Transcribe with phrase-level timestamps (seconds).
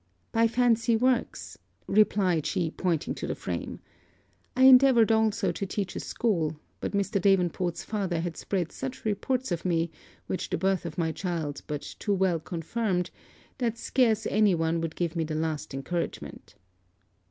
[0.31, 3.79] 'By fancy works,' replied she, pointing to the frame.
[4.55, 7.21] 'I endeavoured also to teach a school; but Mr.
[7.21, 9.91] Davenport's father had spread such reports of me,
[10.25, 13.11] which the birth of my child but too well confirmed,
[13.59, 16.55] that scarce any one would give me the least encouragement.'